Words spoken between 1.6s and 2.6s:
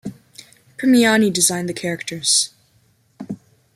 the characters.